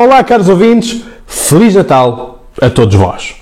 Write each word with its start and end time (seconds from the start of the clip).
Olá, 0.00 0.22
caros 0.22 0.48
ouvintes, 0.48 1.02
Feliz 1.26 1.74
Natal 1.74 2.44
a 2.62 2.70
todos 2.70 2.94
vós. 2.94 3.34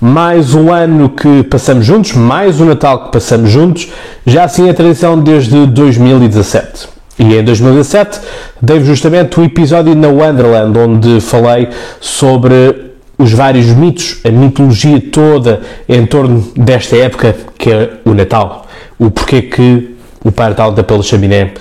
Mais 0.00 0.56
um 0.56 0.72
ano 0.72 1.08
que 1.08 1.44
passamos 1.44 1.86
juntos, 1.86 2.14
mais 2.14 2.60
um 2.60 2.64
Natal 2.64 3.04
que 3.04 3.12
passamos 3.12 3.48
juntos, 3.48 3.86
já 4.26 4.42
assim 4.42 4.68
é 4.68 4.72
tradição 4.72 5.20
desde 5.20 5.68
2017. 5.68 6.88
E 7.16 7.36
em 7.36 7.44
2017 7.44 8.18
dei 8.60 8.80
justamente 8.80 9.38
o 9.38 9.44
episódio 9.44 9.94
na 9.94 10.08
Wonderland, 10.08 10.76
onde 10.76 11.20
falei 11.20 11.68
sobre 12.00 12.90
os 13.16 13.32
vários 13.32 13.66
mitos, 13.66 14.18
a 14.24 14.32
mitologia 14.32 15.00
toda 15.12 15.60
em 15.88 16.04
torno 16.06 16.44
desta 16.56 16.96
época 16.96 17.36
que 17.56 17.70
é 17.70 17.90
o 18.04 18.12
Natal. 18.14 18.66
O 18.98 19.12
porquê 19.12 19.42
que 19.42 19.94
o 20.24 20.32
Pai 20.32 20.48
Natal 20.48 20.70
está 20.70 20.82
pela 20.82 21.04
chaminé, 21.04 21.52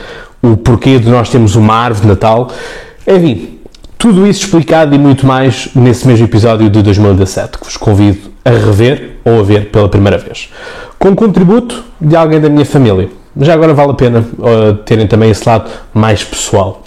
o 0.41 0.57
porquê 0.57 0.97
de 0.97 1.07
nós 1.07 1.29
termos 1.29 1.55
uma 1.55 1.75
árvore 1.75 2.01
de 2.01 2.07
Natal, 2.07 2.51
enfim, 3.05 3.58
tudo 3.99 4.25
isso 4.25 4.45
explicado 4.45 4.95
e 4.95 4.97
muito 4.97 5.27
mais 5.27 5.71
nesse 5.75 6.07
mesmo 6.07 6.25
episódio 6.25 6.69
de 6.69 6.81
2017, 6.81 7.57
que 7.57 7.65
vos 7.65 7.75
convido 7.75 8.31
a 8.45 8.49
rever 8.49 9.17
ou 9.25 9.41
a 9.41 9.43
ver 9.43 9.65
pela 9.65 9.89
primeira 9.89 10.17
vez. 10.17 10.49
Com 10.97 11.13
contributo 11.13 11.83
de 11.99 12.15
alguém 12.15 12.39
da 12.39 12.49
minha 12.49 12.65
família. 12.65 13.09
Já 13.37 13.53
agora 13.53 13.73
vale 13.73 13.91
a 13.91 13.93
pena 13.93 14.19
uh, 14.21 14.73
terem 14.85 15.05
também 15.05 15.29
esse 15.29 15.47
lado 15.47 15.69
mais 15.93 16.23
pessoal. 16.23 16.81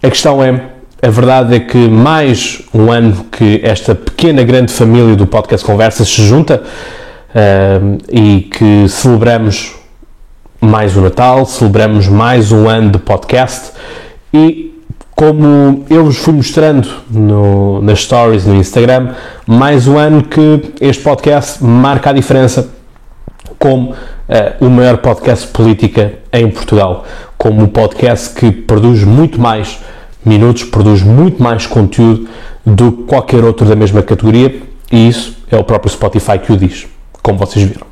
A 0.00 0.08
questão 0.08 0.42
é, 0.42 0.62
a 1.02 1.10
verdade 1.10 1.56
é 1.56 1.60
que 1.60 1.88
mais 1.88 2.62
um 2.72 2.92
ano 2.92 3.26
que 3.32 3.60
esta 3.64 3.96
pequena 3.96 4.44
grande 4.44 4.72
família 4.72 5.16
do 5.16 5.26
podcast 5.26 5.66
Conversas 5.66 6.08
se 6.08 6.22
junta 6.22 6.62
uh, 7.34 7.98
e 8.08 8.42
que 8.42 8.88
celebramos 8.88 9.74
mais 10.60 10.96
o 10.96 11.00
Natal, 11.00 11.44
celebramos 11.46 12.06
mais 12.06 12.52
um 12.52 12.68
ano 12.68 12.92
de 12.92 12.98
podcast 12.98 13.72
e 14.32 14.77
como 15.18 15.84
eu 15.90 16.04
vos 16.04 16.16
fui 16.16 16.32
mostrando 16.32 16.88
no, 17.10 17.82
nas 17.82 18.04
stories 18.04 18.46
no 18.46 18.54
Instagram, 18.54 19.16
mais 19.44 19.88
um 19.88 19.98
ano 19.98 20.22
que 20.22 20.72
este 20.80 21.02
podcast 21.02 21.64
marca 21.64 22.10
a 22.10 22.12
diferença 22.12 22.68
como 23.58 23.90
uh, 23.90 23.94
o 24.64 24.70
maior 24.70 24.98
podcast 24.98 25.48
política 25.48 26.20
em 26.32 26.48
Portugal, 26.48 27.04
como 27.36 27.64
o 27.64 27.68
podcast 27.68 28.32
que 28.32 28.52
produz 28.52 29.02
muito 29.02 29.40
mais 29.40 29.80
minutos, 30.24 30.62
produz 30.62 31.02
muito 31.02 31.42
mais 31.42 31.66
conteúdo 31.66 32.28
do 32.64 32.92
que 32.92 33.02
qualquer 33.02 33.42
outro 33.42 33.66
da 33.66 33.74
mesma 33.74 34.04
categoria, 34.04 34.62
e 34.92 35.08
isso 35.08 35.36
é 35.50 35.56
o 35.56 35.64
próprio 35.64 35.90
Spotify 35.90 36.38
que 36.38 36.52
o 36.52 36.56
diz, 36.56 36.86
como 37.20 37.40
vocês 37.40 37.64
viram. 37.64 37.88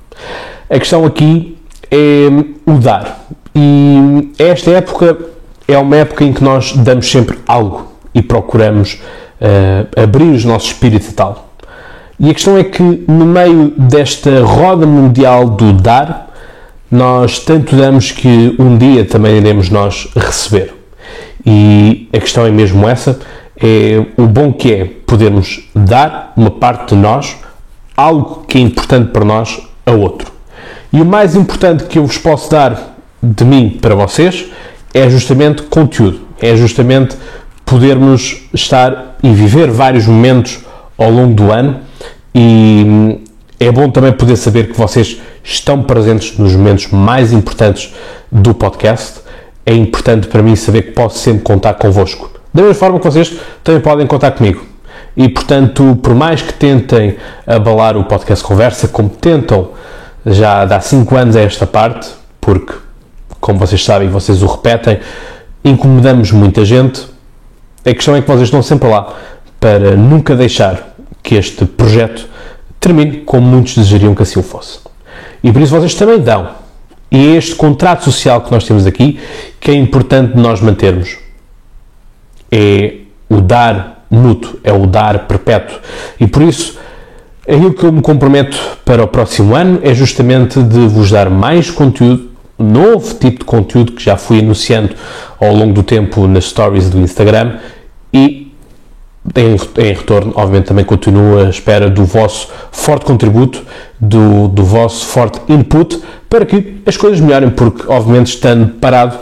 A 0.70 0.78
questão 0.78 1.04
aqui 1.04 1.58
é 1.90 2.28
o 2.64 2.74
dar. 2.74 3.26
E 3.52 4.32
esta 4.38 4.70
época 4.70 5.34
é 5.68 5.76
uma 5.78 5.96
época 5.96 6.24
em 6.24 6.32
que 6.32 6.42
nós 6.42 6.72
damos 6.72 7.10
sempre 7.10 7.38
algo 7.46 7.92
e 8.14 8.22
procuramos 8.22 9.00
uh, 9.40 10.02
abrir 10.02 10.30
os 10.30 10.44
nossos 10.44 10.68
espíritos 10.68 11.08
e 11.08 11.12
tal. 11.12 11.50
E 12.18 12.30
a 12.30 12.34
questão 12.34 12.56
é 12.56 12.64
que, 12.64 12.82
no 12.82 13.26
meio 13.26 13.74
desta 13.76 14.42
roda 14.42 14.86
mundial 14.86 15.50
do 15.50 15.72
dar, 15.72 16.32
nós 16.90 17.40
tanto 17.40 17.76
damos 17.76 18.10
que 18.10 18.54
um 18.58 18.78
dia 18.78 19.04
também 19.04 19.36
iremos 19.36 19.68
nós 19.68 20.08
receber. 20.16 20.72
E 21.44 22.08
a 22.12 22.18
questão 22.18 22.46
é 22.46 22.50
mesmo 22.50 22.88
essa: 22.88 23.18
é 23.56 24.04
o 24.16 24.26
bom 24.26 24.52
que 24.52 24.72
é 24.72 24.84
podermos 25.06 25.68
dar 25.74 26.32
uma 26.36 26.50
parte 26.50 26.94
de 26.94 27.00
nós, 27.00 27.36
algo 27.94 28.44
que 28.48 28.56
é 28.56 28.60
importante 28.60 29.10
para 29.10 29.24
nós, 29.24 29.60
a 29.84 29.92
outro. 29.92 30.32
E 30.92 31.00
o 31.00 31.04
mais 31.04 31.36
importante 31.36 31.84
que 31.84 31.98
eu 31.98 32.06
vos 32.06 32.16
posso 32.16 32.50
dar 32.50 32.96
de 33.22 33.44
mim 33.44 33.78
para 33.80 33.94
vocês 33.94 34.46
é 34.96 35.10
justamente 35.10 35.62
conteúdo, 35.64 36.20
é 36.40 36.56
justamente 36.56 37.18
podermos 37.66 38.48
estar 38.54 39.18
e 39.22 39.30
viver 39.30 39.70
vários 39.70 40.06
momentos 40.06 40.60
ao 40.96 41.10
longo 41.10 41.34
do 41.34 41.52
ano 41.52 41.80
e 42.34 42.82
hum, 42.86 43.20
é 43.60 43.70
bom 43.70 43.90
também 43.90 44.10
poder 44.12 44.36
saber 44.36 44.68
que 44.72 44.78
vocês 44.78 45.20
estão 45.44 45.82
presentes 45.82 46.38
nos 46.38 46.54
momentos 46.54 46.88
mais 46.88 47.30
importantes 47.30 47.94
do 48.32 48.54
podcast. 48.54 49.20
É 49.66 49.74
importante 49.74 50.28
para 50.28 50.42
mim 50.42 50.56
saber 50.56 50.80
que 50.80 50.92
posso 50.92 51.18
sempre 51.18 51.42
contar 51.42 51.74
convosco. 51.74 52.30
Da 52.54 52.62
mesma 52.62 52.74
forma 52.74 52.98
que 52.98 53.04
vocês 53.04 53.36
também 53.62 53.82
podem 53.82 54.06
contar 54.06 54.30
comigo. 54.30 54.64
E 55.14 55.28
portanto, 55.28 55.98
por 56.02 56.14
mais 56.14 56.40
que 56.40 56.54
tentem 56.54 57.16
abalar 57.46 57.98
o 57.98 58.04
podcast 58.04 58.42
Conversa, 58.42 58.88
como 58.88 59.10
tentam 59.10 59.72
já 60.24 60.62
há 60.62 60.80
5 60.80 61.14
anos 61.16 61.36
a 61.36 61.42
esta 61.42 61.66
parte, 61.66 62.08
porque 62.40 62.85
como 63.46 63.60
vocês 63.60 63.84
sabem, 63.84 64.08
vocês 64.08 64.42
o 64.42 64.46
repetem, 64.46 64.98
incomodamos 65.64 66.32
muita 66.32 66.64
gente. 66.64 67.06
A 67.84 67.94
questão 67.94 68.16
é 68.16 68.20
que 68.20 68.26
vocês 68.26 68.42
estão 68.42 68.60
sempre 68.60 68.88
lá 68.88 69.14
para 69.60 69.94
nunca 69.94 70.34
deixar 70.34 70.96
que 71.22 71.36
este 71.36 71.64
projeto 71.64 72.28
termine 72.80 73.18
como 73.18 73.46
muitos 73.46 73.76
desejariam 73.76 74.16
que 74.16 74.22
assim 74.22 74.40
o 74.40 74.42
fosse. 74.42 74.80
E 75.44 75.52
por 75.52 75.62
isso 75.62 75.70
vocês 75.70 75.94
também 75.94 76.18
dão. 76.18 76.48
E 77.08 77.18
é 77.18 77.36
este 77.36 77.54
contrato 77.54 78.02
social 78.02 78.40
que 78.40 78.50
nós 78.50 78.64
temos 78.64 78.84
aqui 78.84 79.20
que 79.60 79.70
é 79.70 79.74
importante 79.74 80.36
nós 80.36 80.60
mantermos. 80.60 81.16
É 82.50 82.94
o 83.28 83.40
dar 83.40 84.06
mútuo, 84.10 84.58
é 84.64 84.72
o 84.72 84.88
dar 84.88 85.28
perpétuo. 85.28 85.78
E 86.18 86.26
por 86.26 86.42
isso, 86.42 86.80
aquilo 87.42 87.72
que 87.72 87.84
eu 87.84 87.92
me 87.92 88.02
comprometo 88.02 88.58
para 88.84 89.04
o 89.04 89.06
próximo 89.06 89.54
ano 89.54 89.78
é 89.84 89.94
justamente 89.94 90.60
de 90.60 90.88
vos 90.88 91.12
dar 91.12 91.30
mais 91.30 91.70
conteúdo 91.70 92.25
novo 92.58 93.14
tipo 93.14 93.40
de 93.40 93.44
conteúdo 93.44 93.92
que 93.92 94.02
já 94.02 94.16
fui 94.16 94.40
anunciando 94.40 94.94
ao 95.40 95.54
longo 95.54 95.72
do 95.72 95.82
tempo 95.82 96.26
nas 96.26 96.44
stories 96.46 96.88
do 96.88 96.98
Instagram 96.98 97.58
e 98.12 98.46
em, 99.34 99.82
em 99.82 99.92
retorno, 99.92 100.32
obviamente, 100.36 100.66
também 100.66 100.84
continuo 100.84 101.40
à 101.40 101.48
espera 101.48 101.90
do 101.90 102.04
vosso 102.04 102.48
forte 102.70 103.04
contributo, 103.04 103.62
do, 103.98 104.48
do 104.48 104.64
vosso 104.64 105.04
forte 105.06 105.40
input 105.48 106.00
para 106.28 106.46
que 106.46 106.80
as 106.86 106.96
coisas 106.96 107.18
melhorem, 107.20 107.50
porque, 107.50 107.84
obviamente, 107.88 108.28
estando 108.28 108.74
parado, 108.74 109.18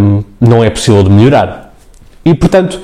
um, 0.00 0.22
não 0.40 0.62
é 0.62 0.70
possível 0.70 1.02
de 1.02 1.10
melhorar. 1.10 1.74
E, 2.24 2.34
portanto, 2.34 2.80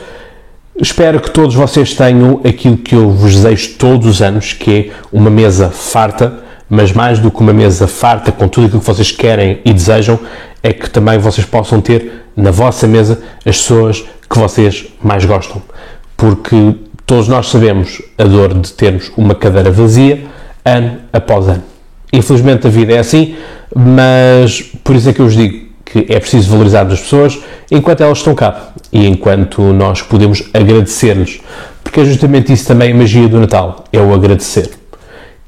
espero 0.81 1.21
que 1.21 1.31
todos 1.31 1.55
vocês 1.55 1.95
tenham 1.95 2.41
aquilo 2.45 2.77
que 2.77 2.95
eu 2.95 3.11
vos 3.11 3.35
desejo 3.35 3.75
todos 3.79 4.07
os 4.07 4.23
anos, 4.23 4.53
que 4.53 4.71
é 4.71 4.91
uma 5.13 5.31
mesa 5.31 5.69
farta 5.69 6.50
mas 6.71 6.93
mais 6.93 7.19
do 7.19 7.31
que 7.31 7.41
uma 7.41 7.53
mesa 7.53 7.89
farta 7.89 8.31
com 8.31 8.47
tudo 8.47 8.69
aquilo 8.69 8.81
que 8.81 8.87
vocês 8.87 9.11
querem 9.11 9.59
e 9.65 9.73
desejam, 9.73 10.19
é 10.63 10.73
que 10.73 10.89
também 10.89 11.19
vocês 11.19 11.45
possam 11.45 11.81
ter 11.81 12.27
na 12.37 12.53
vossa 12.53 12.87
mesa 12.87 13.21
as 13.45 13.57
pessoas 13.57 14.05
que 14.29 14.39
vocês 14.39 14.87
mais 15.03 15.25
gostam. 15.25 15.61
Porque 16.17 16.77
todos 17.05 17.27
nós 17.27 17.49
sabemos 17.49 18.01
a 18.17 18.25
dor 18.25 18.55
de 18.55 18.73
termos 18.73 19.11
uma 19.17 19.35
cadeira 19.35 19.71
vazia 19.73 20.23
ano 20.65 20.99
após 21.13 21.49
ano. 21.49 21.65
Infelizmente 22.13 22.67
a 22.67 22.71
vida 22.71 22.93
é 22.93 22.99
assim, 22.99 23.37
mas 23.75 24.63
por 24.85 24.95
isso 24.95 25.09
é 25.09 25.13
que 25.13 25.21
eu 25.21 25.27
vos 25.27 25.35
digo 25.35 25.71
que 25.85 26.07
é 26.09 26.21
preciso 26.21 26.51
valorizar 26.51 26.87
as 26.87 27.01
pessoas 27.01 27.39
enquanto 27.69 28.03
elas 28.03 28.19
estão 28.19 28.35
cá 28.35 28.73
e 28.93 29.07
enquanto 29.07 29.61
nós 29.73 30.03
podemos 30.03 30.49
agradecer-lhes, 30.55 31.41
porque 31.83 32.01
é 32.01 32.05
justamente 32.05 32.53
isso 32.53 32.67
também 32.67 32.93
a 32.93 32.95
magia 32.95 33.29
do 33.29 33.41
Natal, 33.41 33.85
é 33.93 33.99
o 33.99 34.15
agradecer. 34.15 34.80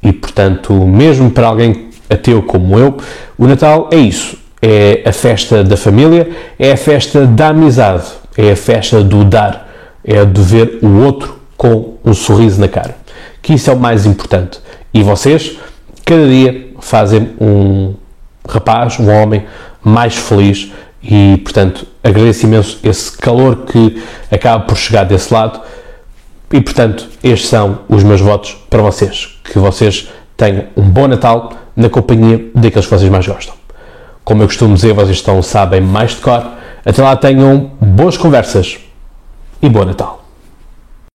E, 0.02 0.12
portanto, 0.12 0.72
mesmo 0.72 1.30
para 1.30 1.46
alguém 1.46 1.90
ateu 2.10 2.42
como 2.42 2.78
eu, 2.78 2.96
o 3.38 3.46
Natal 3.46 3.88
é 3.92 3.96
isso. 3.96 4.36
É 4.60 5.02
a 5.04 5.12
festa 5.12 5.64
da 5.64 5.76
família, 5.76 6.30
é 6.58 6.72
a 6.72 6.76
festa 6.76 7.26
da 7.26 7.48
amizade, 7.48 8.04
é 8.36 8.52
a 8.52 8.56
festa 8.56 9.02
do 9.02 9.24
dar, 9.24 9.68
é 10.04 10.24
de 10.24 10.40
ver 10.40 10.78
o 10.82 11.00
outro 11.04 11.40
com 11.56 11.94
um 12.04 12.14
sorriso 12.14 12.60
na 12.60 12.68
cara. 12.68 12.96
Que 13.40 13.54
isso 13.54 13.70
é 13.70 13.74
o 13.74 13.78
mais 13.78 14.06
importante. 14.06 14.60
E 14.94 15.02
vocês, 15.02 15.58
cada 16.04 16.26
dia, 16.26 16.68
fazem 16.80 17.30
um 17.40 17.94
rapaz, 18.48 18.98
um 18.98 19.08
homem 19.10 19.44
mais 19.82 20.16
feliz 20.16 20.70
e, 21.02 21.40
portanto, 21.42 21.86
agradeço 22.02 22.46
imenso 22.46 22.78
esse 22.84 23.16
calor 23.16 23.64
que 23.66 24.02
acaba 24.30 24.64
por 24.64 24.76
chegar 24.76 25.04
desse 25.04 25.32
lado 25.32 25.60
e, 26.52 26.60
portanto, 26.60 27.08
estes 27.22 27.48
são 27.48 27.80
os 27.88 28.04
meus 28.04 28.20
votos 28.20 28.56
para 28.68 28.82
vocês. 28.82 29.31
Que 29.44 29.58
vocês 29.58 30.08
tenham 30.36 30.66
um 30.76 30.82
bom 30.82 31.08
Natal 31.08 31.52
na 31.76 31.88
companhia 31.88 32.50
daqueles 32.54 32.86
que 32.86 32.94
vocês 32.94 33.10
mais 33.10 33.26
gostam. 33.26 33.54
Como 34.24 34.42
eu 34.42 34.46
costumo 34.46 34.74
dizer, 34.74 34.92
vocês 34.92 35.16
estão, 35.16 35.42
sabem 35.42 35.80
mais 35.80 36.12
de 36.12 36.18
cor. 36.18 36.44
Até 36.84 37.02
lá 37.02 37.16
tenham 37.16 37.72
boas 37.80 38.16
conversas 38.16 38.78
e 39.60 39.68
bom 39.68 39.84
Natal. 39.84 40.21